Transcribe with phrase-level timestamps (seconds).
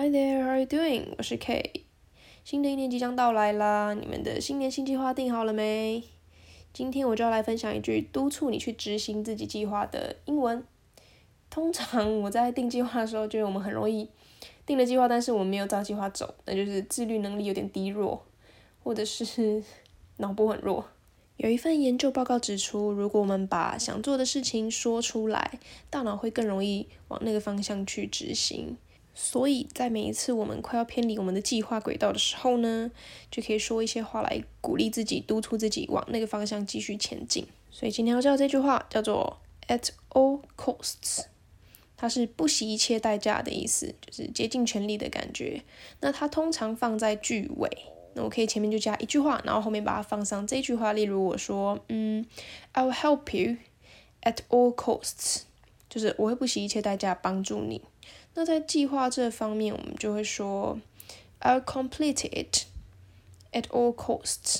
[0.00, 1.06] Hi there, how are you doing?
[1.18, 1.84] 我是 K。
[2.44, 6.04] 新的一年即将到来啦，你们的新年新计划定好了没？
[6.72, 10.62] 今天我就要来分享一句督促你去执行自己计划的英文。
[11.50, 14.08] 通常我在定计划的时候，觉得我们很容易
[14.64, 18.24] 定了计划，但是我们没有照计划走，那就是自律能力有点低弱，
[18.84, 19.64] 或者是
[20.18, 20.88] 脑波很弱。
[21.38, 25.58] 有一份研究报告指出，如果我们把想做的事情说出来，
[25.90, 28.76] 大脑会更容易往那个方向去执行。
[29.20, 32.88] 所以在每一次我们快要偏离我们的计划轨道的时候呢，
[33.32, 37.44] 就可以说一些话来鼓励自己，督促自己往那个方向继续前进。
[37.68, 41.24] 所以今天要教这句话叫做 "at all costs"，
[41.96, 45.64] 它是不惜一切代价的意思，就是竭尽全力的感觉。
[45.98, 47.68] 那它通常放在句尾，
[48.14, 50.92] 那我可以前面就加一句话，然后后面把它放上这句话。
[50.92, 52.24] 例如我说，嗯
[52.72, 53.56] ，I'll help you
[54.22, 55.42] at all costs，
[55.88, 57.82] 就是我会不惜一切代价帮助你。
[58.34, 60.78] 那在计划这方面，我们就会说
[61.40, 62.66] ，I'll complete it
[63.52, 64.58] at all costs，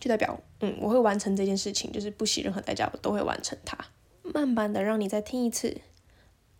[0.00, 3.78] 就代表，嗯，我会完成这件事情，就是不惜任何代价，我都会完成它。
[4.22, 5.80] 慢慢的让你再听一次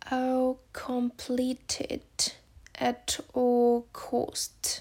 [0.09, 2.31] ，I'll complete it
[2.77, 4.79] at all costs。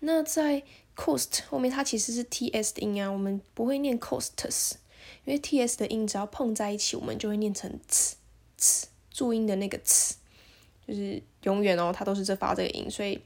[0.00, 0.62] 那在
[0.96, 4.72] cost 后面，它其实是 ts 的音啊，我们不会念 costs，
[5.24, 8.14] 因为 ts 的音只要碰在一起，我们就会念成 ts
[8.58, 8.84] ts。
[9.12, 10.14] 注音的那个词，
[10.86, 13.20] 就是永远哦，它都是这发这个音，所以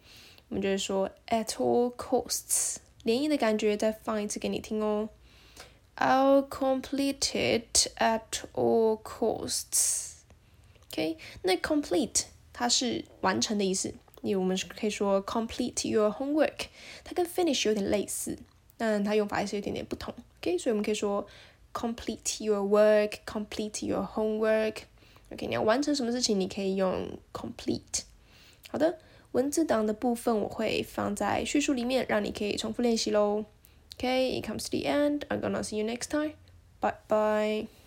[0.48, 5.08] 我们就会说 at all costs，连音的感觉再放一次给你听哦。
[5.97, 8.22] I'll complete it at
[8.55, 10.14] all costs。
[10.91, 16.69] OK，那 complete 它是完成的意思，因为我们是可以说 complete your homework，
[17.05, 18.36] 它跟 finish 有点类似，
[18.77, 20.12] 但它用法还是有点点不同。
[20.41, 21.25] OK，所以我们可以说
[21.75, 24.77] complete your work，complete your homework。
[25.30, 28.05] OK，你要完成什么事情，你可以用 complete。
[28.70, 28.98] 好的，
[29.33, 33.45] 文字档的部分我会放在叙述里面，让你可以重复练习喽。
[33.97, 35.20] OK, it comes to the end.
[35.28, 36.33] I'm gonna see you next time.
[36.80, 37.83] Bye bye.